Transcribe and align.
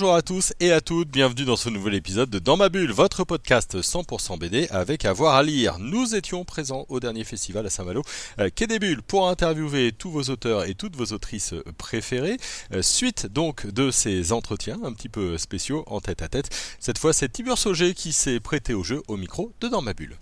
Bonjour 0.00 0.14
à 0.14 0.22
tous 0.22 0.52
et 0.60 0.70
à 0.70 0.80
toutes, 0.80 1.08
bienvenue 1.08 1.44
dans 1.44 1.56
ce 1.56 1.68
nouvel 1.68 1.96
épisode 1.96 2.30
de 2.30 2.38
Dans 2.38 2.56
ma 2.56 2.68
bulle, 2.68 2.92
votre 2.92 3.24
podcast 3.24 3.80
100% 3.80 4.38
BD 4.38 4.68
avec 4.70 5.04
avoir 5.04 5.34
à, 5.34 5.42
lire. 5.42 5.80
Nous 5.80 6.14
étions 6.14 6.44
présents 6.44 6.86
au 6.88 7.00
dernier 7.00 7.24
festival 7.24 7.66
à 7.66 7.68
Saint-Malo, 7.68 8.02
euh, 8.38 8.48
Quai 8.54 8.68
des 8.68 8.78
Bulles, 8.78 9.02
pour 9.02 9.28
interviewer 9.28 9.90
tous 9.90 10.12
vos 10.12 10.22
auteurs 10.22 10.68
et 10.68 10.74
toutes 10.74 10.94
vos 10.94 11.12
autrices 11.12 11.52
préférées. 11.78 12.36
Euh, 12.72 12.80
suite 12.80 13.26
donc 13.26 13.66
de 13.66 13.90
ces 13.90 14.30
entretiens 14.30 14.78
un 14.84 14.92
petit 14.92 15.08
peu 15.08 15.36
spéciaux 15.36 15.82
en 15.88 16.00
tête 16.00 16.22
à 16.22 16.28
tête. 16.28 16.48
Cette 16.78 16.98
fois, 16.98 17.12
c'est 17.12 17.30
Tibur 17.30 17.58
Sauger 17.58 17.92
qui 17.92 18.12
s'est 18.12 18.38
prêté 18.38 18.74
au 18.74 18.84
jeu 18.84 19.02
au 19.08 19.16
micro 19.16 19.50
de 19.60 19.66
Dans 19.66 19.82
ma 19.82 19.94
bulle. 19.94 20.16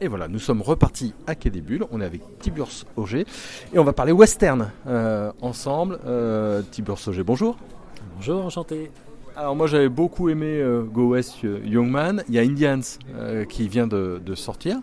Et 0.00 0.08
voilà, 0.08 0.26
nous 0.26 0.40
sommes 0.40 0.62
repartis 0.62 1.14
à 1.28 1.36
Quai 1.36 1.50
des 1.50 1.60
Bulles. 1.60 1.84
On 1.92 2.00
est 2.00 2.06
avec 2.06 2.22
Tiburce 2.40 2.86
Auger 2.96 3.24
et 3.72 3.78
on 3.78 3.84
va 3.84 3.92
parler 3.92 4.10
western 4.10 4.72
euh, 4.88 5.30
ensemble. 5.40 6.00
Euh, 6.06 6.62
Tiburce 6.72 7.06
Auger, 7.06 7.22
bonjour. 7.22 7.56
Bonjour, 8.16 8.44
enchanté. 8.44 8.90
Alors 9.34 9.56
moi 9.56 9.66
j'avais 9.66 9.88
beaucoup 9.88 10.28
aimé 10.28 10.60
euh, 10.60 10.82
Go 10.82 11.12
West 11.12 11.44
euh, 11.44 11.60
Young 11.64 11.88
Man. 11.88 12.22
Il 12.28 12.34
y 12.34 12.38
a 12.38 12.42
Indians 12.42 12.80
euh, 13.14 13.46
qui 13.46 13.66
vient 13.66 13.86
de, 13.86 14.20
sortir. 14.34 14.78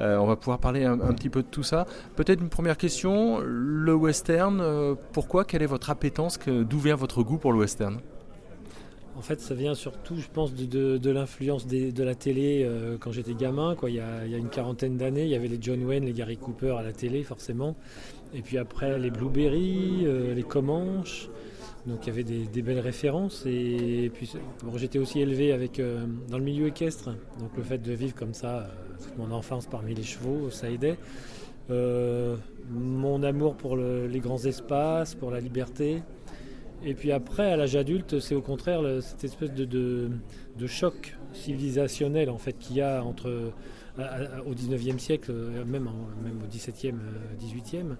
Euh, 0.00 0.16
on 0.16 0.26
va 0.26 0.34
pouvoir 0.36 0.58
parler 0.58 0.84
un, 0.84 0.98
petit 1.12 1.28
peu 1.28 1.42
de 1.42 1.48
tout 1.48 1.62
ça. 1.62 1.86
Peut-être 2.16 2.40
une 2.40 2.48
première 2.48 2.76
question. 2.76 3.40
Le 3.44 3.94
western, 3.94 4.96
pourquoi? 5.12 5.44
Quelle 5.44 5.62
est 5.62 5.66
votre 5.66 5.90
appétence 5.90 6.38
D'où 6.46 6.78
vient 6.78 6.96
votre 6.96 7.22
goût 7.22 7.38
pour 7.38 7.52
le 7.52 7.58
western? 7.58 8.00
En 9.16 9.20
fait, 9.20 9.40
ça 9.40 9.54
vient 9.54 9.74
surtout, 9.74 10.16
je 10.16 10.28
pense, 10.32 10.54
de, 10.54 11.10
l'influence 11.10 11.66
de 11.66 12.02
la 12.02 12.14
télé 12.14 12.64
euh, 12.64 12.96
quand 12.98 13.12
j'étais 13.12 13.34
gamin. 13.34 13.74
Quoi. 13.74 13.90
Il, 13.90 13.96
y 13.96 14.00
a, 14.00 14.24
une 14.24 14.48
quarantaine 14.48 14.96
d'années, 14.96 15.24
il 15.24 15.30
y 15.30 15.34
avait 15.34 15.48
les 15.48 15.58
John 15.60 15.84
Wayne, 15.84 16.04
les 16.04 16.12
Gary 16.12 16.38
Cooper 16.38 16.76
à 16.78 16.82
la 16.82 16.92
télé, 16.92 17.22
forcément. 17.22 17.76
Et 18.34 18.40
puis 18.40 18.56
après, 18.56 18.98
les 18.98 19.10
Blueberry, 19.10 20.04
euh, 20.04 20.34
les 20.34 20.42
Comanches. 20.42 21.28
Donc 21.86 22.06
il 22.06 22.06
y 22.06 22.10
avait 22.10 22.22
des, 22.22 22.62
belles 22.62 22.78
références. 22.78 23.44
Et, 23.44 24.10
puis 24.14 24.32
bon, 24.64 24.78
j'étais 24.78 24.98
aussi 24.98 25.20
élevé 25.20 25.52
avec, 25.52 25.78
euh, 25.78 26.06
dans 26.28 26.38
le 26.38 26.44
milieu 26.44 26.68
équestre. 26.68 27.10
Donc 27.38 27.50
le 27.56 27.62
fait 27.62 27.78
de 27.78 27.92
vivre 27.92 28.14
comme 28.14 28.34
ça, 28.34 28.70
toute 29.02 29.18
mon 29.18 29.30
enfance 29.30 29.66
parmi 29.66 29.94
les 29.94 30.04
chevaux, 30.04 30.48
ça 30.50 30.70
aidait. 30.70 30.96
Mon 31.68 33.22
amour 33.22 33.56
pour 33.56 33.76
le- 33.76 34.06
les 34.06 34.20
grands 34.20 34.44
espaces, 34.44 35.14
pour 35.14 35.30
la 35.30 35.40
liberté. 35.40 36.02
Et 36.84 36.94
puis 36.94 37.12
après, 37.12 37.52
à 37.52 37.56
l'âge 37.56 37.76
adulte, 37.76 38.18
c'est 38.20 38.34
au 38.34 38.40
contraire 38.40 38.82
cette 39.00 39.24
espèce 39.24 39.52
de, 39.52 40.10
choc 40.66 41.16
civilisationnel 41.32 42.28
en 42.28 42.38
fait 42.38 42.54
qu'il 42.54 42.76
y 42.76 42.80
a 42.80 43.02
entre 43.04 43.52
au 44.46 44.54
19e 44.54 44.98
siècle, 44.98 45.30
euh, 45.30 45.64
même, 45.66 45.86
au 45.86 46.46
17e, 46.50 46.94
euh, 46.94 46.96
18e, 47.38 47.96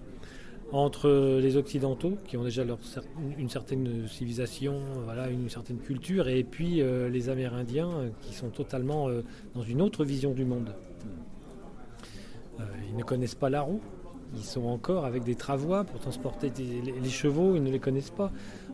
entre 0.73 1.39
les 1.39 1.55
Occidentaux 1.55 2.17
qui 2.25 2.35
ont 2.35 2.43
déjà 2.43 2.63
une 3.37 3.49
certaine 3.49 4.07
civilisation, 4.07 4.81
voilà, 5.05 5.29
une 5.29 5.49
certaine 5.49 5.77
culture, 5.77 6.27
et 6.27 6.43
puis 6.43 6.81
euh, 6.81 7.09
les 7.09 7.29
Amérindiens 7.29 7.91
euh, 7.91 8.09
qui 8.21 8.33
sont 8.33 8.49
totalement 8.49 9.07
euh, 9.07 9.21
dans 9.53 9.61
une 9.61 9.81
autre 9.81 10.03
vision 10.03 10.31
du 10.31 10.45
monde. 10.45 10.73
Euh, 12.59 12.63
ils 12.89 12.95
ne 12.95 13.03
connaissent 13.03 13.35
pas 13.35 13.51
la 13.51 13.61
roue. 13.61 13.81
Ils 14.35 14.43
sont 14.43 14.65
encore 14.65 15.05
avec 15.05 15.23
des 15.23 15.35
travois 15.35 15.83
pour 15.83 15.99
transporter 15.99 16.51
les, 16.57 17.09
chevaux, 17.09 17.55
ils 17.55 17.63
ne 17.63 17.71
les 17.71 17.79
connaissent 17.79 18.09
pas. 18.09 18.31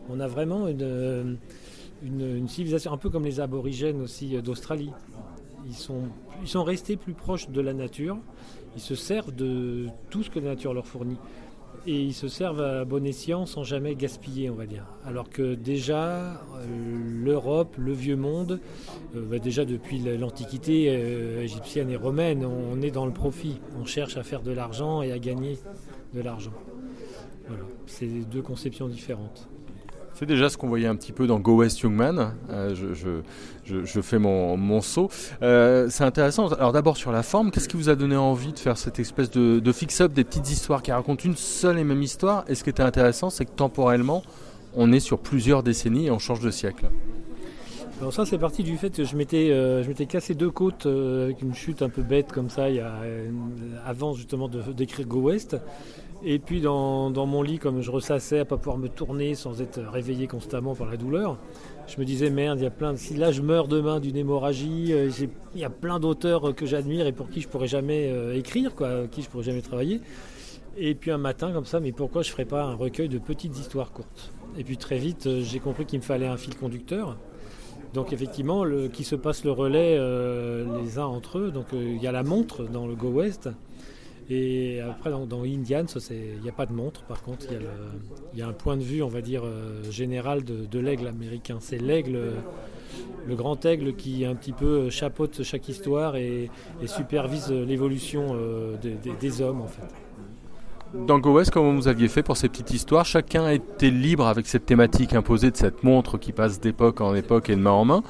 On 0.08 0.20
a 0.20 0.26
vraiment 0.26 0.68
une, 0.68 0.82
euh, 0.82 2.46
civilisation, 2.48 2.92
un 2.92 2.96
peu 2.96 3.10
comme 3.10 3.24
les 3.24 3.40
aborigènes 3.40 4.00
aussi 4.00 4.36
euh, 4.36 4.42
d'Australie. 4.42 4.90
Ils 5.68 5.76
sont 6.48 6.64
restés 6.64 6.96
plus 6.96 7.12
proches 7.12 7.50
de 7.50 7.60
la 7.60 7.74
nature, 7.74 8.16
ils 8.76 8.80
se 8.82 8.94
servent 8.94 9.34
de 9.34 9.88
tout 10.08 10.22
ce 10.22 10.30
que 10.30 10.38
la 10.38 10.50
nature 10.50 10.72
leur 10.72 10.86
fournit. 10.86 11.18
Et 11.86 12.02
ils 12.02 12.14
se 12.14 12.28
servent 12.28 12.60
à 12.60 12.84
bon 12.84 13.06
escient 13.06 13.46
sans 13.46 13.64
jamais 13.64 13.94
gaspiller, 13.94 14.50
on 14.50 14.54
va 14.54 14.66
dire. 14.66 14.84
Alors 15.06 15.30
que 15.30 15.54
déjà, 15.54 16.32
euh, 16.32 16.34
l'Europe, 17.24 17.76
le 17.78 17.92
vieux 17.92 18.16
monde, 18.16 18.60
euh, 19.16 19.24
bah, 19.24 19.38
déjà 19.38 19.64
depuis 19.64 19.98
l'Antiquité 19.98 20.88
euh, 20.88 21.42
égyptienne 21.42 21.90
et 21.90 21.96
romaine, 21.96 22.44
on 22.44 22.82
est 22.82 22.90
dans 22.90 23.06
le 23.06 23.12
profit. 23.12 23.60
On 23.80 23.86
cherche 23.86 24.16
à 24.18 24.22
faire 24.22 24.42
de 24.42 24.52
l'argent 24.52 25.00
et 25.00 25.10
à 25.10 25.18
gagner 25.18 25.58
de 26.12 26.20
l'argent. 26.20 26.52
Voilà, 27.48 27.64
c'est 27.86 28.06
deux 28.06 28.42
conceptions 28.42 28.88
différentes. 28.88 29.48
C'est 30.20 30.26
déjà 30.26 30.50
ce 30.50 30.58
qu'on 30.58 30.68
voyait 30.68 30.86
un 30.86 30.96
petit 30.96 31.12
peu 31.12 31.26
dans 31.26 31.40
Go 31.40 31.56
West 31.56 31.80
Young 31.80 31.94
Man. 31.94 32.34
Euh, 32.50 32.74
je, 33.64 34.00
fais 34.02 34.18
mon, 34.18 34.54
mon 34.58 34.82
saut. 34.82 35.08
Euh, 35.40 35.86
c'est 35.88 36.04
intéressant. 36.04 36.48
Alors 36.52 36.72
d'abord 36.72 36.98
sur 36.98 37.10
la 37.10 37.22
forme, 37.22 37.50
qu'est-ce 37.50 37.70
qui 37.70 37.78
vous 37.78 37.88
a 37.88 37.94
donné 37.94 38.16
envie 38.16 38.52
de 38.52 38.58
faire 38.58 38.76
cette 38.76 38.98
espèce 38.98 39.30
de, 39.30 39.60
de 39.60 39.72
fix-up 39.72 40.12
des 40.12 40.24
petites 40.24 40.50
histoires 40.50 40.82
qui 40.82 40.92
racontent 40.92 41.24
une 41.24 41.36
seule 41.36 41.78
et 41.78 41.84
même 41.84 42.02
histoire? 42.02 42.44
Et 42.48 42.54
ce 42.54 42.62
qui 42.62 42.68
était 42.68 42.82
intéressant, 42.82 43.30
c'est 43.30 43.46
que 43.46 43.50
temporellement, 43.56 44.22
on 44.76 44.92
est 44.92 45.00
sur 45.00 45.18
plusieurs 45.18 45.62
décennies 45.62 46.08
et 46.08 46.10
on 46.10 46.18
change 46.18 46.40
de 46.40 46.50
siècle. 46.50 46.90
Alors 48.00 48.14
ça 48.14 48.24
c'est 48.24 48.38
parti 48.38 48.62
du 48.62 48.78
fait 48.78 48.88
que 48.88 49.04
je 49.04 49.14
m'étais 49.14 49.50
euh, 49.50 49.82
je 49.82 49.88
m'étais 49.88 50.06
cassé 50.06 50.34
deux 50.34 50.50
côtes 50.50 50.86
euh, 50.86 51.24
avec 51.24 51.42
une 51.42 51.54
chute 51.54 51.82
un 51.82 51.90
peu 51.90 52.00
bête 52.00 52.32
comme 52.32 52.48
ça 52.48 52.70
il 52.70 52.76
y 52.76 52.80
a, 52.80 52.94
euh, 53.02 53.30
avant 53.84 54.14
justement 54.14 54.48
de- 54.48 54.72
d'écrire 54.72 55.06
Go 55.06 55.20
West. 55.20 55.58
Et 56.22 56.38
puis 56.38 56.62
dans, 56.62 57.10
mon 57.10 57.42
lit, 57.42 57.58
comme 57.58 57.80
je 57.82 57.90
ressassais 57.90 58.40
à 58.40 58.44
pas 58.46 58.56
pouvoir 58.56 58.78
me 58.78 58.88
tourner 58.88 59.34
sans 59.34 59.60
être 59.62 59.80
réveillé 59.80 60.26
constamment 60.26 60.74
par 60.74 60.90
la 60.90 60.98
douleur, 60.98 61.38
je 61.88 61.98
me 61.98 62.06
disais 62.06 62.30
merde, 62.30 62.58
il 62.58 62.64
y 62.64 62.66
a 62.66 62.70
plein 62.70 62.92
de... 62.92 62.98
si 62.98 63.14
là 63.14 63.32
je 63.32 63.42
meurs 63.42 63.68
demain 63.68 64.00
d'une 64.00 64.16
hémorragie, 64.16 64.92
il 65.54 65.60
y 65.60 65.64
a 65.64 65.70
plein 65.70 65.98
d'auteurs 65.98 66.54
que 66.54 66.66
j'admire 66.66 67.06
et 67.06 67.12
pour 67.12 67.30
qui 67.30 67.40
je 67.40 67.48
pourrais 67.48 67.68
jamais 67.68 68.12
écrire, 68.36 68.74
quoi, 68.74 69.06
qui 69.10 69.22
je 69.22 69.30
pourrais 69.30 69.44
jamais 69.44 69.62
travailler. 69.62 70.02
Et 70.76 70.94
puis 70.94 71.10
un 71.10 71.18
matin 71.18 71.52
comme 71.52 71.64
ça, 71.64 71.80
mais 71.80 71.92
pourquoi 71.92 72.20
je 72.20 72.30
ferais 72.30 72.44
pas 72.44 72.64
un 72.64 72.74
recueil 72.74 73.08
de 73.08 73.18
petites 73.18 73.58
histoires 73.58 73.90
courtes? 73.90 74.30
Et 74.58 74.64
puis 74.64 74.76
très 74.76 74.98
vite, 74.98 75.26
j'ai 75.40 75.58
compris 75.58 75.86
qu'il 75.86 76.00
me 76.00 76.04
fallait 76.04 76.26
un 76.26 76.36
fil 76.36 76.54
conducteur. 76.54 77.16
Donc 77.94 78.12
effectivement, 78.12 78.64
qui 78.92 79.04
se 79.04 79.16
passe 79.16 79.44
le 79.44 79.50
relais 79.50 79.96
euh, 79.98 80.80
les 80.80 80.98
uns 80.98 81.06
entre 81.06 81.38
eux. 81.38 81.50
Donc 81.50 81.72
euh, 81.72 81.94
il 81.96 82.02
y 82.02 82.06
a 82.06 82.12
la 82.12 82.22
montre 82.22 82.64
dans 82.64 82.86
le 82.86 82.94
Go 82.94 83.08
West. 83.08 83.48
Et 84.32 84.80
après, 84.80 85.10
dans, 85.10 85.26
dans 85.26 85.42
Indian, 85.42 85.88
ça, 85.88 85.98
c'est- 85.98 86.34
il 86.36 86.40
n'y 86.40 86.48
a 86.48 86.52
pas 86.52 86.66
de 86.66 86.72
montre. 86.72 87.02
Par 87.02 87.20
contre, 87.20 87.46
il 88.32 88.38
y, 88.38 88.42
a 88.42 88.46
un 88.46 88.52
point 88.52 88.76
de 88.76 88.82
vue, 88.82 89.02
on 89.02 89.08
va 89.08 89.22
dire, 89.22 89.42
euh, 89.44 89.82
général 89.90 90.44
de, 90.44 90.78
l'aigle 90.78 91.08
américain. 91.08 91.56
C'est 91.58 91.78
l'aigle, 91.78 92.34
le 93.26 93.34
grand 93.34 93.64
aigle 93.64 93.96
qui 93.96 94.24
un 94.24 94.36
petit 94.36 94.52
peu 94.52 94.88
chapeaute 94.88 95.42
chaque 95.42 95.68
histoire 95.68 96.14
et, 96.14 96.48
supervise 96.86 97.50
l'évolution 97.50 98.36
des 99.20 99.42
hommes, 99.42 99.62
en 99.62 99.66
fait. 99.66 100.09
Dans 100.92 101.20
Go 101.20 101.34
West, 101.34 101.52
comment 101.52 101.72
vous 101.72 101.86
aviez 101.86 102.08
fait 102.08 102.24
pour 102.24 102.36
ces 102.36 102.48
petites 102.48 102.72
histoires? 102.72 103.04
Chacun 103.04 103.48
était 103.48 103.90
libre 103.90 104.26
avec 104.26 104.46
cette 104.48 104.66
thématique 104.66 105.14
imposée 105.14 105.52
de 105.52 105.56
cette 105.56 105.84
montre 105.84 106.18
qui 106.18 106.32
passe 106.32 106.58
d'époque 106.60 107.00
en 107.00 107.14
époque 107.14 107.48
et 107.48 107.54
de 107.54 107.60
main 107.60 107.70
en 107.70 107.84
main, 107.84 108.02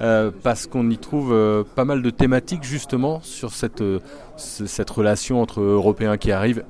euh, 0.00 0.32
parce 0.42 0.66
qu'on 0.66 0.90
y 0.90 0.98
trouve 0.98 1.32
euh, 1.32 1.62
pas 1.62 1.84
mal 1.84 2.02
de 2.02 2.10
thématiques 2.10 2.64
justement 2.64 3.20
sur 3.22 3.52
cette, 3.52 3.82
euh, 3.82 4.00
ce- 4.36 4.66
cette 4.66 4.90
relation 4.90 5.40
entre 5.40 5.60
Européens 5.60 6.16
qui 6.16 6.32
arrivent 6.32 6.64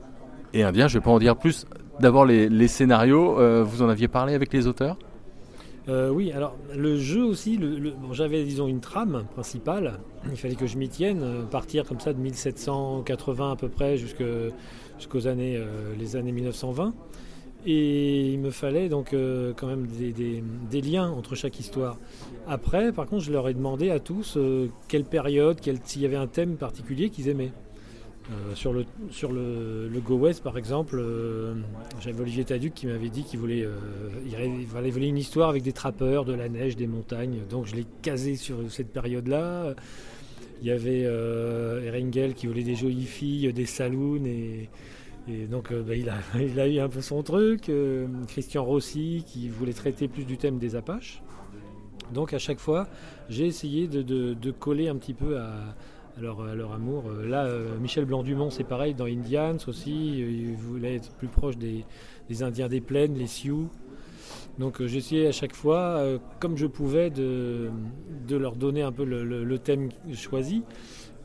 et 0.53 0.65
Indiens. 0.65 0.87
Je 0.87 0.99
vais 0.99 1.05
pas 1.05 1.11
en 1.11 1.19
dire 1.19 1.37
plus. 1.37 1.65
D'abord 1.99 2.27
les, 2.27 2.51
les 2.51 2.69
scénarios, 2.69 3.37
vous 3.65 3.81
en 3.81 3.89
aviez 3.89 4.09
parlé 4.09 4.35
avec 4.35 4.53
les 4.53 4.67
auteurs? 4.67 4.97
Euh, 5.89 6.09
oui, 6.09 6.33
alors 6.33 6.57
le 6.75 6.97
jeu 6.97 7.23
aussi, 7.23 7.61
j'avais 8.13 8.43
disons 8.45 8.67
une 8.67 8.81
trame 8.81 9.27
principale, 9.33 10.01
il 10.31 10.37
fallait 10.37 10.55
que 10.55 10.67
je 10.67 10.79
m'y 10.79 10.89
tienne, 10.89 11.21
euh, 11.23 11.43
partir 11.43 11.85
comme 11.85 12.01
ça 12.01 12.15
de 12.15 12.19
1780 12.21 13.53
à 13.53 13.57
peu 13.57 13.69
près 13.69 13.99
jusqu'aux 13.99 15.27
années, 15.27 15.57
euh, 15.57 15.95
les 15.99 16.17
années 16.17 16.33
1920. 16.33 16.95
Et 17.67 18.33
il 18.33 18.41
me 18.41 18.51
fallait 18.51 18.89
donc 18.89 19.15
euh, 19.15 19.55
quand 19.57 19.67
même 19.67 19.87
des, 19.87 20.81
liens 20.83 21.09
entre 21.11 21.35
chaque 21.35 21.59
histoire. 21.59 21.97
Après, 22.47 22.93
par 22.93 23.07
contre, 23.07 23.25
je 23.25 23.33
leur 23.33 23.49
ai 23.49 23.55
demandé 23.55 23.91
à 23.91 24.01
tous 24.01 24.37
euh, 24.37 24.69
quelle 24.87 25.05
période, 25.05 25.59
quel- 25.63 25.79
s'il 25.83 26.03
y 26.03 26.07
avait 26.07 26.17
un 26.17 26.27
thème 26.27 26.57
particulier 26.57 27.09
qu'ils 27.09 27.29
aimaient. 27.29 27.53
Euh, 28.31 28.55
sur 28.55 28.73
le, 28.73 28.87
sur 29.11 29.33
le, 29.33 29.87
le 29.87 30.01
Go 30.01 30.17
West, 30.17 30.43
par 30.43 30.57
exemple, 30.57 30.97
euh, 30.99 31.55
j'avais 32.01 32.23
Olivier 32.23 32.45
Taduc 32.45 32.73
qui 32.73 32.87
m'avait 32.87 33.11
dit 33.11 33.23
qu'il 33.23 33.39
voulait, 33.39 33.65
euh, 33.65 33.77
fallait 34.73 34.91
voler 34.91 35.09
une 35.09 35.19
histoire 35.19 35.51
avec 35.51 35.63
des 35.63 35.75
trappeurs, 35.75 36.25
de 36.25 36.33
la 36.33 36.49
neige, 36.49 36.75
des 36.75 36.87
montagnes. 36.87 37.41
Donc 37.51 37.67
je 37.67 37.75
l'ai 37.77 37.85
casé 38.01 38.37
sur 38.37 38.57
cette 38.71 38.93
période-là. 38.93 39.75
Il 40.63 40.69
y 40.69 40.71
avait 40.71 41.03
euh, 41.05 41.83
Erengel 41.85 42.33
qui 42.33 42.47
voulait 42.47 42.63
des 42.63 42.77
jolies 42.77 43.05
filles, 43.05 43.53
des 43.53 43.67
saloons 43.67 44.25
et, 44.25 44.71
donc 45.51 45.73
euh, 45.73 45.83
bah, 45.83 45.95
il, 45.95 46.09
a, 46.09 46.17
il 46.41 46.59
a 46.59 46.67
eu 46.67 46.79
un 46.79 46.89
peu 46.89 47.03
son 47.03 47.23
truc. 47.23 47.69
Euh, 47.69 48.07
Christian 48.29 48.65
Rossi 48.65 49.25
qui 49.27 49.51
voulait 49.51 49.75
traiter 49.75 50.09
plus 50.09 50.25
du 50.25 50.39
thème 50.39 50.59
des 50.59 50.77
Apaches. 50.77 51.23
Donc 52.13 52.33
à 52.33 52.39
chaque 52.39 52.59
fois, 52.59 52.89
j'ai 53.29 53.47
essayé 53.47 53.87
de, 53.87 54.03
de- 54.03 54.51
coller 54.51 54.89
un 54.89 54.97
petit 54.97 55.15
peu 55.15 55.39
à 55.39 55.75
leur, 56.21 56.41
à 56.43 56.55
leur 56.55 56.73
amour. 56.73 57.05
Euh, 57.09 57.27
Là, 57.27 57.45
euh, 57.45 57.77
Michel 57.79 58.05
Blanc-Dumont, 58.05 58.51
c'est 58.51 58.65
pareil, 58.65 58.95
dans 58.95 59.07
Indians 59.07 59.57
aussi, 59.67 60.23
euh, 60.23 60.31
il 60.31 60.57
voulait 60.57 60.97
être 60.97 61.13
plus 61.13 61.29
proche 61.29 61.57
des, 61.57 61.85
Indiens 62.43 62.69
des 62.69 62.81
plaines, 62.81 63.15
les 63.15 63.27
Sioux. 63.27 63.69
Donc 64.59 64.81
euh, 64.81 64.87
j'essayais 64.87 65.27
à 65.27 65.33
chaque 65.33 65.55
fois, 65.55 65.97
euh, 65.99 66.19
comme 66.41 66.57
je 66.57 66.67
pouvais, 66.67 67.11
de, 67.11 67.71
leur 68.31 68.57
donner 68.57 68.83
un 68.83 68.93
peu 68.93 69.05
le 69.05 69.59
thème 69.59 69.91
choisi. 70.15 70.63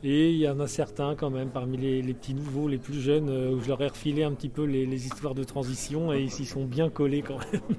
Et 0.02 0.30
il 0.30 0.38
y 0.38 0.48
en 0.48 0.58
a 0.60 0.66
certains 0.66 1.14
quand 1.14 1.28
même, 1.28 1.50
parmi 1.50 1.76
les, 1.76 2.14
petits 2.14 2.32
nouveaux, 2.32 2.68
les 2.68 2.78
plus 2.78 3.00
jeunes, 3.00 3.28
euh, 3.28 3.50
où 3.50 3.60
je 3.60 3.68
leur 3.68 3.82
ai 3.82 3.88
refilé 3.88 4.22
un 4.22 4.32
petit 4.32 4.48
peu 4.48 4.64
les, 4.64 5.06
histoires 5.06 5.34
de 5.34 5.44
transition 5.44 6.12
et 6.12 6.22
ils 6.22 6.30
s'y 6.30 6.46
sont 6.46 6.64
bien 6.64 6.88
collés 6.88 7.22
quand 7.22 7.38
même. 7.52 7.60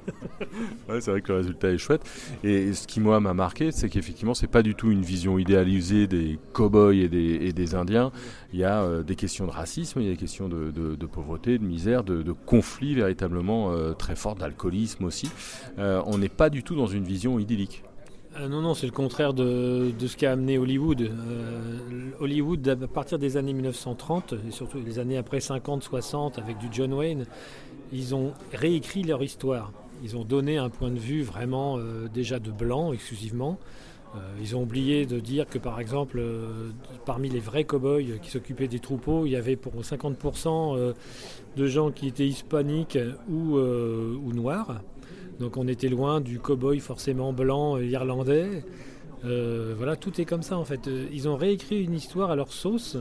Ouais, 0.90 1.00
c'est 1.00 1.12
vrai 1.12 1.22
que 1.22 1.32
le 1.32 1.38
résultat 1.38 1.70
est 1.70 1.78
chouette. 1.78 2.02
Et 2.44 2.74
ce 2.74 2.86
qui 2.88 3.00
moi 3.00 3.20
m'a 3.20 3.34
marqué, 3.34 3.72
c'est 3.72 3.90
qu'effectivement, 3.90 4.34
c'est 4.34 4.48
pas 4.48 4.64
du 4.64 4.76
tout 4.76 4.92
une 4.92 5.04
vision 5.04 5.38
idéalisée 5.38 6.08
des 6.08 6.40
cow-boys 6.52 6.96
et 6.96 7.08
des, 7.08 7.76
Indiens. 7.76 8.12
Il 8.52 8.60
y 8.60 8.64
a 8.64 8.82
euh, 8.82 9.04
des 9.04 9.16
questions 9.16 9.46
de 9.46 9.52
racisme, 9.52 10.02
il 10.02 10.08
y 10.08 10.10
a 10.10 10.12
des 10.12 10.18
questions 10.18 10.50
de, 10.50 11.06
pauvreté, 11.06 11.58
de 11.58 11.64
misère, 11.64 12.04
de, 12.04 12.22
de 12.22 12.32
conflits 12.32 12.96
véritablement 12.96 13.72
euh, 13.72 13.94
très 13.94 14.16
forts, 14.16 14.36
d'alcoolisme 14.36 15.06
aussi. 15.06 15.32
On 15.78 16.18
n'est 16.18 16.30
pas 16.30 16.50
du 16.50 16.64
tout 16.64 16.76
dans 16.76 16.88
une 16.88 17.04
vision 17.04 17.40
idyllique. 17.40 17.84
Euh, 18.38 18.48
non, 18.48 18.62
non, 18.62 18.74
c'est 18.74 18.86
le 18.86 18.94
contraire 18.94 19.34
de, 19.34 19.92
de 19.98 20.08
ce 20.08 20.16
qu'a 20.16 20.32
amené 20.32 20.58
Hollywood. 20.58 21.02
Euh, 21.02 22.12
Hollywood, 22.20 22.68
à 22.68 22.88
partir 22.88 23.20
des 23.20 23.36
années 23.36 23.54
1930, 23.54 24.36
et 24.48 24.52
surtout 24.52 24.80
les 24.80 25.00
années 25.00 25.18
après 25.18 25.40
50-60, 25.40 26.40
avec 26.40 26.58
du 26.58 26.68
John 26.72 26.94
Wayne, 26.94 27.26
ils 27.92 28.16
ont 28.16 28.34
réécrit 28.54 29.04
leur 29.04 29.22
histoire. 29.22 29.74
Ils 30.04 30.16
ont 30.18 30.24
donné 30.24 30.58
un 30.58 30.70
point 30.70 30.90
de 30.90 31.00
vue 31.00 31.24
vraiment 31.24 31.78
euh, 31.78 32.08
déjà 32.12 32.40
de 32.40 32.52
blanc 32.52 32.94
exclusivement. 32.94 33.60
Euh, 34.16 34.20
ils 34.42 34.56
ont 34.56 34.64
oublié 34.64 35.06
de 35.06 35.20
dire 35.20 35.46
que 35.48 35.58
par 35.58 35.80
exemple, 35.80 36.22
parmi 37.06 37.30
les 37.30 37.40
vrais 37.40 37.64
cow-boys 37.64 38.18
qui 38.22 38.30
s'occupaient 38.30 38.68
des 38.68 38.80
troupeaux, 38.80 39.26
il 39.26 39.32
y 39.32 39.36
avait 39.36 39.56
pour 39.56 39.74
50% 39.74 40.76
euh, 40.76 40.94
de 41.56 41.68
gens 41.68 41.92
qui 41.92 42.08
étaient 42.08 42.28
hispaniques 42.28 42.98
ou, 43.30 43.58
ou 43.58 44.34
noirs. 44.34 44.82
Donc 45.42 45.58
on 45.58 45.68
était 45.68 45.90
loin 45.90 46.22
du 46.22 46.40
cow-boy 46.40 46.80
forcément 46.80 47.34
blanc 47.34 47.76
euh, 47.76 47.84
irlandais. 47.84 48.64
Euh, 49.26 49.74
voilà, 49.76 49.96
tout 49.96 50.22
est 50.22 50.26
comme 50.26 50.44
ça 50.44 50.56
en 50.56 50.66
fait. 50.66 50.88
Euh, 50.88 51.08
Ils 51.12 51.28
ont 51.28 51.36
réécrit 51.36 51.84
une 51.84 51.96
histoire 51.96 52.30
à 52.30 52.36
leur 52.36 52.54
sauce. 52.54 52.98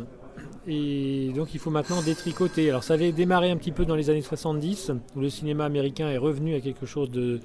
Et 0.66 1.32
donc 1.36 1.52
il 1.52 1.60
faut 1.60 1.70
maintenant 1.70 2.00
détricoter. 2.00 2.70
Alors 2.70 2.82
ça 2.82 2.94
avait 2.94 3.12
démarré 3.12 3.50
un 3.50 3.58
petit 3.58 3.72
peu 3.72 3.84
dans 3.84 3.94
les 3.94 4.08
années 4.08 4.22
70, 4.22 4.90
où 5.14 5.20
le 5.20 5.28
cinéma 5.28 5.66
américain 5.66 6.08
est 6.08 6.16
revenu 6.16 6.54
à 6.54 6.60
quelque 6.60 6.86
chose 6.86 7.10
de, 7.10 7.40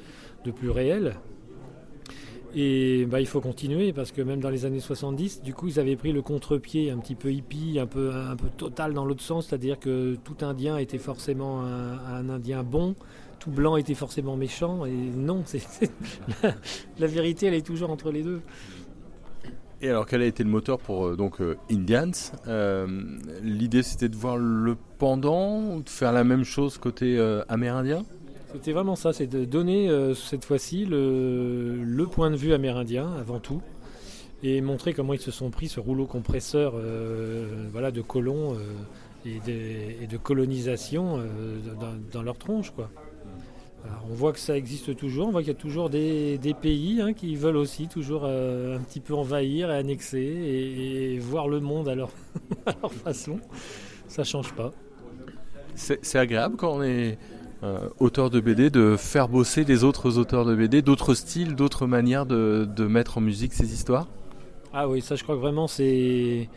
plus 0.56 0.69
réel. 0.69 1.15
Et 2.57 3.06
bah, 3.06 3.19
il 3.19 3.27
faut 3.27 3.41
continuer 3.41 3.91
parce 3.91 4.13
que 4.13 4.21
même 4.21 4.39
dans 4.39 4.50
les 4.50 4.63
années 4.63 4.80
70, 4.80 5.41
du 5.41 5.53
coup, 5.53 5.68
ils 5.68 5.77
avaient 5.77 5.98
pris 5.98 6.13
le 6.13 6.21
contre-pied 6.21 6.89
un 6.89 7.00
petit 7.00 7.15
peu 7.15 7.33
hippie, 7.33 7.80
un 7.81 7.88
peu, 7.88 8.13
un 8.13 8.38
peu 8.38 8.48
total 8.56 8.94
dans 8.94 9.03
l'autre 9.03 9.24
sens, 9.24 9.48
c'est-à-dire 9.48 9.77
que 9.77 10.15
tout 10.24 10.38
Indien 10.45 10.77
était 10.77 11.00
forcément 11.00 11.63
un 11.63 12.30
Indien 12.30 12.63
bon, 12.63 12.95
tout 13.45 13.51
blanc 13.51 13.77
était 13.77 13.94
forcément 13.94 14.36
méchant. 14.36 14.86
Et 14.86 14.92
non, 14.92 15.44
c'est, 15.45 15.59
c'est- 15.59 15.92
la, 16.44 16.53
la 17.00 17.07
vérité, 17.07 17.45
elle 17.45 17.53
est 17.53 17.65
toujours 17.65 17.92
entre 17.92 18.12
les 18.12 18.24
deux. 18.24 18.42
Et 19.81 19.89
alors, 19.89 20.06
quel 20.07 20.21
a 20.21 20.25
été 20.25 20.44
le 20.44 20.50
moteur 20.50 20.80
pour 20.80 21.06
euh, 21.06 21.15
donc 21.15 21.42
euh, 21.42 21.56
Indians 21.69 22.12
Euh, 22.47 22.88
L'idée, 23.44 23.83
c'était 23.83 24.09
de 24.09 24.15
voir 24.15 24.38
le 24.38 24.75
pendant 24.97 25.62
ou 25.75 25.83
de 25.83 25.89
faire 25.89 26.12
la 26.12 26.24
même 26.24 26.44
chose 26.44 26.77
côté 26.77 27.18
euh, 27.19 27.44
amérindien? 27.50 28.03
C'était 28.53 28.71
vraiment 28.71 28.95
ça, 28.95 29.12
c'est 29.13 29.27
de 29.27 29.44
donner 29.45 29.89
euh, 29.89 30.13
cette 30.15 30.45
fois-ci 30.45 30.86
le, 30.86 31.83
le 31.83 32.06
point 32.07 32.31
de 32.31 32.38
vue 32.38 32.53
amérindien 32.53 33.12
avant 33.19 33.39
tout 33.39 33.62
et 34.44 34.62
montrer 34.62 34.94
comment 34.94 35.13
ils 35.13 35.19
se 35.19 35.31
sont 35.31 35.50
pris 35.51 35.68
ce 35.68 35.80
rouleau 35.80 36.06
compresseur 36.06 36.75
voilà, 37.71 37.91
de 37.91 38.01
colons 38.01 38.56
et, 39.25 39.39
de, 39.45 40.03
et 40.03 40.07
de 40.07 40.18
colonisation 40.18 41.18
euh, 41.19 41.57
dans, 41.80 41.94
dans 42.13 42.21
leur 42.24 42.38
tronche. 42.38 42.71
Quoi. 42.71 42.89
On 44.09 44.13
voit 44.13 44.33
que 44.33 44.39
ça 44.39 44.55
existe 44.57 44.95
toujours, 44.95 45.27
on 45.27 45.31
voit 45.31 45.41
qu'il 45.41 45.49
y 45.49 45.55
a 45.55 45.59
toujours 45.59 45.89
des, 45.89 46.37
des 46.37 46.53
pays 46.53 47.01
hein, 47.01 47.13
qui 47.13 47.35
veulent 47.35 47.57
aussi 47.57 47.87
toujours 47.87 48.21
euh, 48.23 48.77
un 48.77 48.79
petit 48.79 48.99
peu 48.99 49.13
envahir 49.13 49.71
et 49.71 49.75
annexer 49.75 50.19
et, 50.19 51.13
et 51.15 51.19
voir 51.19 51.47
le 51.47 51.59
monde 51.59 51.89
à 51.89 51.95
leur, 51.95 52.09
à 52.65 52.73
leur 52.81 52.93
façon. 52.93 53.39
Ça 54.07 54.23
change 54.23 54.53
pas. 54.53 54.71
C'est 55.75 56.17
agréable 56.17 56.55
quand 56.55 56.77
on 56.77 56.83
est 56.83 57.17
euh, 57.63 57.89
auteur 57.99 58.29
de 58.29 58.39
BD 58.39 58.69
de 58.69 58.95
faire 58.97 59.27
bosser 59.27 59.65
des 59.65 59.83
autres 59.83 60.17
auteurs 60.17 60.45
de 60.45 60.55
BD, 60.55 60.81
d'autres 60.81 61.13
styles, 61.13 61.55
d'autres 61.55 61.88
manières 61.88 62.25
de, 62.25 62.67
de 62.69 62.85
mettre 62.85 63.17
en 63.17 63.21
musique 63.21 63.53
ces 63.53 63.73
histoires? 63.73 64.07
Ah 64.71 64.88
oui, 64.88 65.01
ça 65.01 65.15
je 65.15 65.23
crois 65.23 65.35
que 65.35 65.41
vraiment 65.41 65.67
c'est 65.67 66.49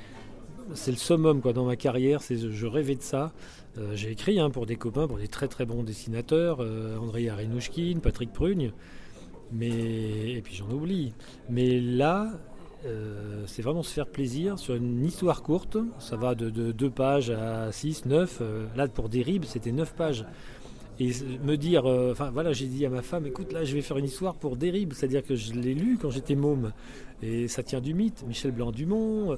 c'est 0.75 0.91
le 0.91 0.97
summum 0.97 1.41
quoi 1.41 1.53
dans 1.53 1.65
ma 1.65 1.77
carrière. 1.77 2.21
C'est 2.21 2.37
je 2.37 2.67
rêvais 2.67 2.97
de 2.97 3.03
ça. 3.03 3.33
Euh, 3.79 3.95
J'ai 3.95 4.11
écrit 4.11 4.41
hein, 4.41 4.51
pour 4.51 4.67
des 4.67 4.77
copains, 4.77 5.07
pour 5.07 5.19
des 5.19 5.29
très 5.29 5.49
très 5.49 5.65
bons 5.65 5.83
dessinateurs, 5.83 6.59
euh, 6.61 6.99
André 6.99 7.29
Arinouchkine, 7.29 8.01
Patrick 8.01 8.33
Prugne, 8.33 8.73
mais 9.53 10.33
et 10.33 10.43
puis 10.43 10.55
j'en 10.55 10.71
oublie. 10.71 11.13
Mais 11.49 11.81
là, 11.81 12.31
euh, 12.87 13.45
c'est 13.47 13.63
vraiment 13.63 13.83
se 13.83 13.93
faire 13.93 14.07
plaisir 14.07 14.59
sur 14.59 14.75
une 14.75 15.05
histoire 15.05 15.43
courte. 15.43 15.77
Ça 15.99 16.17
va 16.17 16.35
de 16.35 16.51
2 16.51 16.91
pages 16.91 17.31
à 17.31 17.71
6, 17.71 18.07
9. 18.07 18.39
Euh, 18.41 18.67
là 18.77 18.89
pour 18.89 19.09
des 19.09 19.23
ribs, 19.23 19.45
c'était 19.45 19.73
9 19.73 19.95
pages. 19.95 20.25
Et 21.01 21.13
me 21.45 21.57
dire, 21.57 21.85
enfin 21.85 22.31
voilà, 22.33 22.53
j'ai 22.53 22.67
dit 22.67 22.85
à 22.85 22.91
ma 22.91 23.03
femme, 23.03 23.25
écoute, 23.25 23.53
là 23.53 23.63
je 23.63 23.73
vais 23.73 23.83
faire 23.83 23.99
une 23.99 24.07
histoire 24.07 24.35
pour 24.35 24.57
Derib, 24.57 24.93
c'est-à-dire 24.93 25.23
que 25.23 25.37
je 25.37 25.53
l'ai 25.53 25.73
lu 25.73 25.97
quand 26.03 26.11
j'étais 26.11 26.35
môme, 26.35 26.73
et 27.23 27.49
ça 27.49 27.63
tient 27.63 27.81
du 27.81 27.95
mythe, 27.95 28.25
Michel 28.27 28.53
Blanc-Dumont, 28.53 29.33
euh, 29.33 29.37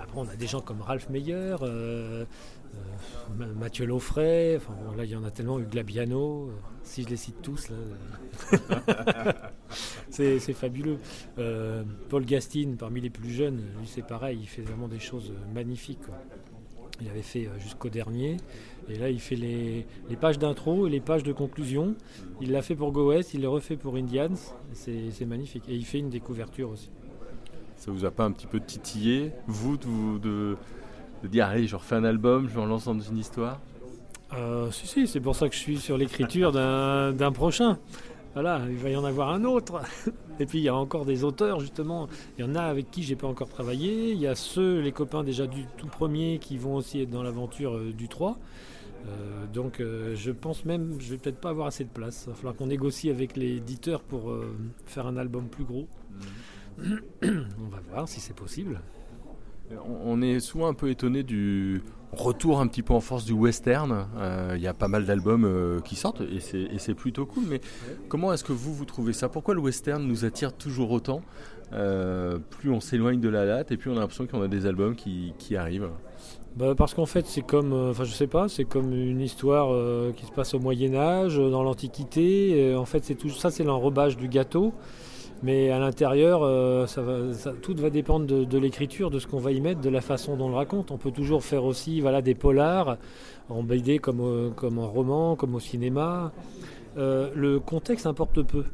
après 0.00 0.18
on 0.18 0.28
a 0.28 0.36
des 0.36 0.46
gens 0.46 0.60
comme 0.60 0.80
Ralph 0.80 1.08
Meyer, 1.10 1.32
euh, 1.34 1.56
euh, 1.62 2.24
Ma- 3.36 3.46
Mathieu 3.46 3.86
Laufray, 3.86 4.56
enfin 4.56 4.74
là 4.96 5.04
il 5.04 5.10
y 5.10 5.16
en 5.16 5.24
a 5.24 5.30
tellement, 5.30 5.58
Hugues 5.58 5.74
Labiano, 5.74 6.48
euh, 6.48 6.52
si 6.82 7.02
je 7.02 7.08
les 7.08 7.16
cite 7.16 7.42
tous, 7.42 7.68
euh, 7.70 9.32
c'est 10.10 10.38
fabuleux. 10.52 10.98
Euh, 11.38 11.82
Paul 12.08 12.24
Gastine, 12.24 12.76
parmi 12.76 13.00
les 13.00 13.10
plus 13.10 13.30
jeunes, 13.30 13.62
lui 13.78 13.86
c'est 13.86 14.06
pareil, 14.06 14.38
il 14.40 14.46
fait 14.46 14.62
vraiment 14.62 14.88
des 14.88 15.00
choses 15.00 15.30
euh, 15.30 15.54
magnifiques. 15.54 15.98
Il 17.00 17.08
avait 17.10 17.22
fait 17.22 17.46
euh, 17.46 17.58
jusqu'au 17.58 17.90
dernier. 17.90 18.38
Et 18.88 18.96
là, 18.96 19.10
il 19.10 19.20
fait 19.20 19.36
les, 19.36 19.84
pages 20.18 20.38
d'intro 20.38 20.86
et 20.86 20.90
les 20.90 21.00
pages 21.00 21.22
de 21.24 21.32
conclusion. 21.32 21.94
Il 22.40 22.52
l'a 22.52 22.62
fait 22.62 22.74
pour 22.74 22.90
Go 22.92 23.08
West, 23.08 23.34
il 23.34 23.42
le 23.42 23.48
refait 23.48 23.76
pour 23.76 23.96
Indians. 23.96 24.32
C'est 24.72 25.26
magnifique. 25.26 25.64
Et 25.68 25.74
il 25.74 25.84
fait 25.84 25.98
une 25.98 26.08
découverture 26.08 26.70
aussi. 26.70 26.90
Ça 27.76 27.90
vous 27.90 28.04
a 28.04 28.10
pas 28.10 28.24
un 28.24 28.32
petit 28.32 28.46
peu 28.46 28.60
titillé, 28.60 29.32
vous, 29.46 29.76
de, 29.76 30.18
de, 30.18 30.56
de 31.22 31.28
dire 31.28 31.46
allez, 31.46 31.66
je 31.66 31.76
refais 31.76 31.96
un 31.96 32.04
album, 32.04 32.48
je 32.48 32.56
me 32.56 32.62
relance 32.62 32.86
dans 32.86 32.98
une 32.98 33.18
histoire? 33.18 33.60
Euh, 34.32 34.70
si, 34.70 34.86
si, 34.86 35.06
c'est 35.06 35.20
pour 35.20 35.36
ça 35.36 35.48
que 35.48 35.54
je 35.54 35.60
suis 35.60 35.78
sur 35.78 35.96
l'écriture 35.96 36.52
d'un 36.52 37.32
prochain. 37.32 37.78
Voilà, 38.34 38.60
il 38.68 38.76
va 38.76 38.90
y 38.90 38.96
en 38.96 39.04
avoir 39.04 39.30
un 39.30 39.44
autre. 39.44 39.80
Et 40.40 40.44
puis 40.44 40.58
il 40.58 40.64
y 40.64 40.68
a 40.68 40.74
encore 40.74 41.06
des 41.06 41.24
auteurs 41.24 41.60
justement. 41.60 42.08
Il 42.36 42.44
y 42.44 42.48
en 42.48 42.54
a 42.54 42.62
avec 42.62 42.90
qui 42.90 43.02
j'ai 43.02 43.16
pas 43.16 43.26
encore 43.26 43.48
travaillé. 43.48 44.12
Il 44.12 44.18
y 44.18 44.26
a 44.26 44.34
ceux, 44.34 44.80
les 44.80 44.92
copains 44.92 45.24
déjà 45.24 45.46
du 45.46 45.64
tout 45.78 45.86
premier, 45.86 46.38
qui 46.38 46.58
vont 46.58 46.74
aussi 46.74 47.00
être 47.00 47.10
dans 47.10 47.22
l'aventure 47.22 47.76
euh, 47.76 47.92
du 47.92 48.08
3. 48.08 48.38
Euh, 49.06 49.46
donc 49.52 49.80
euh, 49.80 50.14
je 50.16 50.30
pense 50.32 50.64
même, 50.64 50.96
je 50.98 51.10
vais 51.10 51.18
peut-être 51.18 51.40
pas 51.40 51.50
avoir 51.50 51.68
assez 51.68 51.84
de 51.84 51.90
place. 51.90 52.24
Il 52.26 52.30
va 52.30 52.36
falloir 52.36 52.56
qu'on 52.56 52.66
négocie 52.66 53.10
avec 53.10 53.36
l'éditeur 53.36 54.02
pour 54.02 54.30
euh, 54.30 54.54
faire 54.86 55.06
un 55.06 55.16
album 55.16 55.48
plus 55.48 55.64
gros. 55.64 55.86
On 57.22 57.68
va 57.70 57.80
voir 57.90 58.08
si 58.08 58.20
c'est 58.20 58.34
possible. 58.36 58.80
On 60.04 60.22
est 60.22 60.38
souvent 60.38 60.68
un 60.68 60.74
peu 60.74 60.90
étonné 60.90 61.24
du 61.24 61.82
retour 62.12 62.60
un 62.60 62.68
petit 62.68 62.82
peu 62.82 62.94
en 62.94 63.00
force 63.00 63.24
du 63.24 63.32
western. 63.32 64.06
Euh, 64.16 64.52
Il 64.54 64.62
y 64.62 64.68
a 64.68 64.74
pas 64.74 64.86
mal 64.86 65.04
d'albums 65.06 65.44
euh, 65.44 65.80
qui 65.80 65.96
sortent 65.96 66.20
et 66.20 66.38
c'est 66.38 66.60
et 66.60 66.78
c'est 66.78 66.94
plutôt 66.94 67.26
cool. 67.26 67.44
Mais 67.48 67.60
comment 68.08 68.32
est-ce 68.32 68.44
que 68.44 68.52
vous, 68.52 68.72
vous 68.72 68.84
trouvez 68.84 69.12
ça? 69.12 69.28
Pourquoi 69.28 69.54
le 69.54 69.60
western 69.60 70.06
nous 70.06 70.24
attire 70.24 70.52
toujours 70.52 70.92
autant? 70.92 71.20
Euh, 71.72 72.38
Plus 72.50 72.70
on 72.70 72.78
s'éloigne 72.80 73.18
de 73.18 73.28
la 73.28 73.44
date 73.44 73.72
et 73.72 73.76
plus 73.76 73.90
on 73.90 73.96
a 73.96 74.00
l'impression 74.00 74.26
qu'on 74.28 74.42
a 74.42 74.46
des 74.48 74.66
albums 74.66 74.94
qui, 74.94 75.32
qui 75.38 75.56
arrivent. 75.56 75.88
Bah, 76.54 76.74
parce 76.76 76.94
qu'en 76.94 77.04
fait, 77.04 77.26
c'est 77.26 77.42
comme, 77.42 77.72
euh, 77.72 77.90
enfin, 77.90 78.04
je 78.04 78.12
sais 78.12 78.28
pas, 78.28 78.48
c'est 78.48 78.64
comme 78.64 78.94
une 78.94 79.20
histoire 79.20 79.74
euh, 79.74 80.12
qui 80.12 80.24
se 80.26 80.32
passe 80.32 80.54
au 80.54 80.58
Moyen 80.60 80.94
Âge, 80.94 81.36
dans 81.36 81.62
l'Antiquité. 81.64 82.74
En 82.76 82.86
fait, 82.86 83.04
c'est 83.04 83.16
tout 83.16 83.28
ça, 83.30 83.50
c'est 83.50 83.64
l'enrobage 83.64 84.16
du 84.16 84.28
gâteau. 84.28 84.72
Mais 85.42 85.70
à 85.70 85.78
l'intérieur, 85.78 86.42
euh, 86.42 86.86
ça 86.86 87.02
tout 87.62 87.74
va 87.76 87.90
dépendre 87.90 88.26
de, 88.26 88.58
l'écriture, 88.58 89.10
de 89.10 89.18
ce 89.18 89.26
qu'on 89.26 89.38
va 89.38 89.52
y 89.52 89.60
mettre, 89.60 89.80
de 89.80 89.90
la 89.90 90.00
façon 90.00 90.36
dont 90.36 90.46
on 90.46 90.48
le 90.50 90.56
raconte. 90.56 90.90
On 90.90 90.96
peut 90.96 91.10
toujours 91.10 91.44
faire 91.44 91.64
aussi, 91.64 92.00
voilà, 92.00 92.22
des 92.22 92.34
polars 92.34 92.96
en 93.48 93.62
BD 93.62 93.98
comme, 93.98 94.52
comme 94.56 94.78
en 94.78 94.88
roman, 94.88 95.36
comme 95.36 95.54
au 95.54 95.60
cinéma. 95.60 96.32
Euh, 96.96 97.30
le 97.34 97.60
contexte 97.60 98.06
importe 98.06 98.42
peu. 98.42 98.64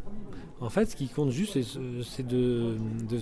En 0.61 0.69
fait, 0.69 0.87
ce 0.87 0.97
qui 0.97 1.09
compte 1.09 1.31
juste, 1.31 1.59
c'est- 2.03 2.23
de, 2.23 2.77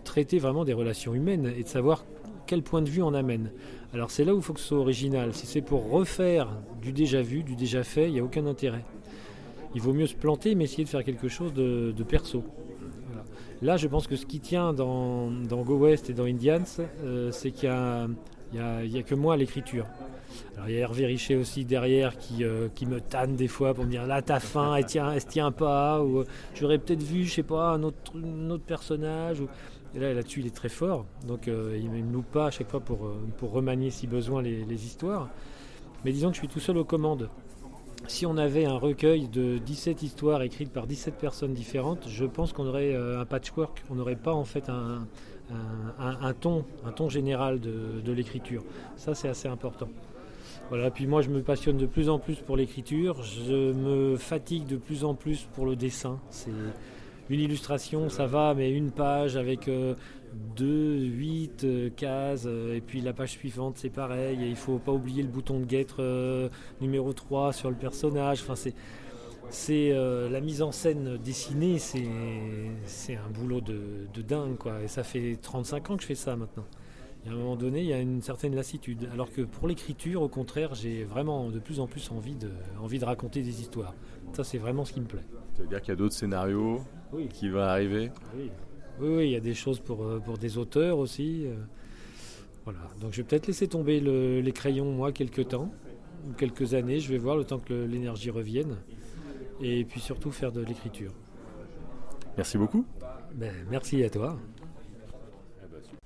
traiter 0.04 0.38
vraiment 0.38 0.64
des 0.64 0.74
relations 0.74 1.14
humaines 1.14 1.52
et 1.56 1.62
de 1.62 1.68
savoir 1.68 2.04
quel 2.46 2.62
point 2.62 2.82
de 2.82 2.90
vue 2.90 3.02
on 3.02 3.14
amène. 3.14 3.50
Alors 3.94 4.10
c'est 4.10 4.24
là 4.24 4.34
où 4.34 4.36
il 4.36 4.42
faut 4.42 4.52
que 4.52 4.60
ce 4.60 4.68
soit 4.68 4.78
original. 4.78 5.32
Si 5.32 5.46
c'est 5.46 5.62
pour 5.62 5.90
refaire 5.90 6.48
du 6.82 6.92
déjà 6.92 7.22
vu, 7.22 7.42
du 7.42 7.56
déjà 7.56 7.82
fait, 7.82 8.08
il 8.08 8.12
n'y 8.12 8.20
a 8.20 8.24
aucun 8.24 8.46
intérêt. 8.46 8.84
Il 9.74 9.80
vaut 9.80 9.94
mieux 9.94 10.06
se 10.06 10.14
planter, 10.14 10.54
mais 10.54 10.64
essayer 10.64 10.84
de 10.84 10.88
faire 10.88 11.04
quelque 11.04 11.28
chose 11.28 11.54
de 11.54 12.02
perso. 12.06 12.44
Là, 13.62 13.76
je 13.76 13.86
pense 13.88 14.06
que 14.06 14.16
ce 14.16 14.24
qui 14.24 14.40
tient 14.40 14.72
dans, 14.72 15.30
dans 15.30 15.62
Go 15.62 15.76
West 15.76 16.08
et 16.08 16.14
dans 16.14 16.24
Indians, 16.24 16.62
euh, 17.04 17.30
c'est 17.30 17.50
qu'il 17.50 17.68
y 17.68 17.72
a, 17.72 18.06
a- 18.54 19.02
que 19.02 19.14
moi 19.14 19.34
à 19.34 19.36
l'écriture. 19.36 19.86
Alors 20.56 20.68
il 20.68 20.74
y 20.74 20.78
a 20.78 20.80
Hervé 20.80 21.06
Richer 21.06 21.36
aussi 21.36 21.64
derrière 21.64 22.16
qui, 22.16 22.44
qui 22.74 22.86
me 22.86 23.00
tanne 23.00 23.34
des 23.34 23.48
fois 23.48 23.74
pour 23.74 23.84
me 23.84 23.90
dire 23.90 24.06
là 24.06 24.22
t'as 24.22 24.38
faim, 24.38 24.76
elle 24.76 24.86
tient, 24.86 25.12
elle 25.12 25.24
tient 25.24 25.50
pas, 25.50 26.00
ou 26.02 26.24
j'aurais 26.54 26.78
peut-être 26.78 27.02
vu, 27.02 27.24
je 27.24 27.34
sais 27.34 27.42
pas, 27.42 27.70
un 27.72 27.82
autre, 27.82 28.12
autre 28.48 28.64
personnage. 28.64 29.42
Et 29.94 29.98
là, 29.98 30.14
là-dessus, 30.14 30.40
il 30.40 30.46
est 30.46 30.54
très 30.54 30.68
fort. 30.68 31.04
Donc, 31.26 31.48
il 31.48 31.90
ne 31.90 32.02
me 32.02 32.12
loupe 32.12 32.30
pas 32.30 32.46
à 32.46 32.50
chaque 32.52 32.70
fois 32.70 32.78
pour, 32.78 33.10
pour 33.38 33.50
remanier 33.50 33.90
si 33.90 34.06
besoin 34.06 34.40
les, 34.40 34.64
les, 34.64 34.86
histoires. 34.86 35.28
Mais 36.04 36.12
disons 36.12 36.28
que 36.28 36.34
je 36.34 36.40
suis 36.40 36.48
tout 36.48 36.60
seul 36.60 36.78
aux 36.78 36.84
commandes. 36.84 37.28
Si 38.06 38.26
on 38.26 38.36
avait 38.36 38.64
un 38.64 38.76
recueil 38.76 39.28
de 39.28 39.58
17 39.58 40.02
histoires 40.02 40.42
écrites 40.42 40.72
par 40.72 40.86
17 40.86 41.14
personnes 41.14 41.54
différentes, 41.54 42.08
je 42.08 42.24
pense 42.24 42.52
qu'on 42.52 42.66
aurait 42.66 42.94
un 42.94 43.24
patchwork. 43.24 43.82
On 43.90 43.94
n'aurait 43.94 44.16
pas 44.16 44.32
en 44.32 44.44
fait 44.44 44.68
un, 44.68 45.06
ton, 46.40 46.64
un 46.84 46.92
ton 46.92 47.08
général 47.08 47.60
de, 47.60 48.00
de 48.04 48.12
l'écriture. 48.12 48.64
Ça, 48.96 49.14
c'est 49.14 49.28
assez 49.28 49.48
important. 49.48 49.88
Voilà, 50.70 50.90
puis 50.92 51.08
moi 51.08 51.20
je 51.20 51.30
me 51.30 51.42
passionne 51.42 51.78
de 51.78 51.86
plus 51.86 52.08
en 52.08 52.20
plus 52.20 52.36
pour 52.36 52.56
l'écriture, 52.56 53.24
je 53.24 53.72
me 53.72 54.16
fatigue 54.16 54.66
de 54.66 54.76
plus 54.76 55.04
en 55.04 55.14
plus 55.14 55.48
pour 55.54 55.66
le 55.66 55.74
dessin. 55.74 56.20
C'est 56.30 56.52
une 57.30 57.40
illustration, 57.40 58.08
ça 58.08 58.26
va, 58.26 58.54
mais 58.54 58.70
une 58.70 58.90
page 58.90 59.36
avec 59.36 59.68
euh, 59.68 59.94
deux, 60.56 60.98
huit 60.98 61.62
euh, 61.62 61.88
cases, 61.88 62.42
euh, 62.46 62.74
et 62.74 62.80
puis 62.80 63.00
la 63.00 63.12
page 63.12 63.30
suivante 63.30 63.78
c'est 63.78 63.88
pareil, 63.88 64.42
et 64.42 64.48
il 64.48 64.56
faut 64.56 64.78
pas 64.78 64.90
oublier 64.90 65.22
le 65.22 65.28
bouton 65.28 65.60
de 65.60 65.64
guêtre 65.64 66.50
numéro 66.80 67.12
3 67.12 67.52
sur 67.52 67.70
le 67.70 67.76
personnage. 67.76 68.42
Enfin, 68.42 68.56
c'est, 68.56 68.74
c'est 69.48 69.90
la 69.92 70.40
mise 70.40 70.60
en 70.60 70.72
scène 70.72 71.18
dessinée, 71.18 71.78
c'est, 71.78 73.14
un 73.14 73.30
boulot 73.30 73.60
de, 73.60 74.08
de 74.12 74.22
dingue, 74.22 74.56
quoi. 74.56 74.82
Et 74.82 74.88
ça 74.88 75.04
fait 75.04 75.38
35 75.40 75.90
ans 75.90 75.96
que 75.96 76.02
je 76.02 76.08
fais 76.08 76.14
ça 76.16 76.36
maintenant. 76.36 76.66
Et 77.24 77.28
à 77.28 77.32
un 77.32 77.36
moment 77.36 77.56
donné, 77.56 77.80
il 77.80 77.86
y 77.86 77.92
a 77.92 78.00
une 78.00 78.22
certaine 78.22 78.54
lassitude. 78.54 79.08
Alors 79.12 79.30
que 79.30 79.42
pour 79.42 79.68
l'écriture, 79.68 80.22
au 80.22 80.28
contraire, 80.28 80.74
j'ai 80.74 81.04
vraiment 81.04 81.50
de 81.50 81.58
plus 81.58 81.80
en 81.80 81.86
plus 81.86 82.10
envie 82.10 82.34
de, 82.34 82.50
envie 82.80 82.98
de 82.98 83.04
raconter 83.04 83.42
des 83.42 83.60
histoires. 83.60 83.94
Ça, 84.32 84.44
c'est 84.44 84.58
vraiment 84.58 84.84
ce 84.84 84.92
qui 84.92 85.00
me 85.00 85.06
plaît. 85.06 85.24
Ça 85.54 85.62
veut 85.62 85.68
dire 85.68 85.80
qu'il 85.80 85.90
y 85.90 85.92
a 85.92 85.96
d'autres 85.96 86.14
scénarios 86.14 86.80
oui. 87.12 87.28
qui 87.28 87.48
vont 87.48 87.60
arriver? 87.60 88.10
Oui. 88.36 88.50
oui. 89.00 89.26
il 89.26 89.32
y 89.32 89.36
a 89.36 89.40
des 89.40 89.54
choses 89.54 89.80
pour, 89.80 90.06
pour 90.24 90.38
des 90.38 90.56
auteurs 90.56 90.98
aussi. 90.98 91.46
Voilà. 92.64 92.80
Donc 93.00 93.12
je 93.12 93.18
vais 93.18 93.24
peut-être 93.24 93.46
laisser 93.46 93.68
tomber 93.68 94.00
le, 94.00 94.40
les 94.40 94.52
crayons, 94.52 94.90
moi, 94.92 95.12
quelques 95.12 95.48
temps, 95.48 95.70
quelques 96.36 96.74
années. 96.74 97.00
Je 97.00 97.10
vais 97.10 97.18
voir 97.18 97.36
le 97.36 97.44
temps 97.44 97.58
que 97.58 97.74
l'énergie 97.74 98.30
revienne. 98.30 98.76
Et 99.60 99.84
puis 99.84 100.00
surtout 100.00 100.30
faire 100.30 100.52
de 100.52 100.62
l'écriture. 100.62 101.12
Merci 102.36 102.56
beaucoup. 102.56 102.86
Ben, 103.34 103.54
merci 103.70 104.02
à 104.04 104.10
toi. 104.10 104.38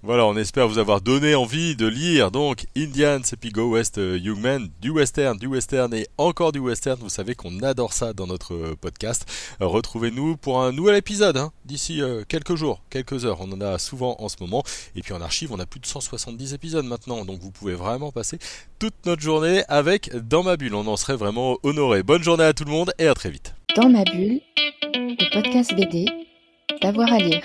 Voilà, 0.06 0.26
on 0.26 0.36
espère 0.36 0.68
vous 0.68 0.76
avoir 0.76 1.00
donné 1.00 1.34
envie 1.34 1.76
de 1.76 1.86
lire 1.86 2.30
donc 2.30 2.66
Indians 2.76 3.22
et 3.32 3.36
puis 3.36 3.48
Go 3.48 3.70
West 3.70 3.96
euh, 3.96 4.18
du 4.18 4.90
western, 4.90 5.38
du 5.38 5.46
western 5.46 5.94
et 5.94 6.06
encore 6.18 6.52
du 6.52 6.58
western. 6.58 7.00
Vous 7.00 7.08
savez 7.08 7.34
qu'on 7.34 7.62
adore 7.62 7.94
ça 7.94 8.12
dans 8.12 8.26
notre 8.26 8.52
euh, 8.52 8.76
podcast. 8.78 9.24
Euh, 9.62 9.66
Retrouvez-nous 9.66 10.36
pour 10.36 10.60
un 10.60 10.72
nouvel 10.72 10.96
épisode 10.96 11.38
hein, 11.38 11.52
d'ici 11.64 12.02
quelques 12.28 12.54
jours, 12.54 12.82
quelques 12.90 13.24
heures. 13.24 13.38
On 13.40 13.50
en 13.52 13.62
a 13.62 13.78
souvent 13.78 14.16
en 14.18 14.28
ce 14.28 14.36
moment. 14.40 14.62
Et 14.94 15.00
puis 15.00 15.14
en 15.14 15.22
archive, 15.22 15.52
on 15.52 15.58
a 15.58 15.64
plus 15.64 15.80
de 15.80 15.86
170 15.86 16.52
épisodes 16.52 16.84
maintenant. 16.84 17.24
Donc 17.24 17.40
vous 17.40 17.50
pouvez 17.50 17.72
vraiment 17.72 18.12
passer 18.12 18.38
toute 18.78 19.06
notre 19.06 19.22
journée 19.22 19.64
avec 19.68 20.14
Dans 20.28 20.42
ma 20.42 20.58
bulle. 20.58 20.74
On 20.74 20.86
en 20.86 20.98
serait 20.98 21.16
vraiment 21.16 21.56
honoré. 21.62 22.02
Bonne 22.02 22.22
journée 22.22 22.44
à 22.44 22.52
tout 22.52 22.64
le 22.64 22.70
monde 22.70 22.92
et 22.98 23.06
à 23.06 23.14
très 23.14 23.30
vite. 23.30 23.54
Dans 23.74 23.88
ma 23.88 24.04
bulle, 24.04 24.42
le 24.92 25.32
podcast 25.32 25.74
BD, 25.74 26.04
d'avoir 26.82 27.10
à 27.10 27.18
lire. 27.18 27.40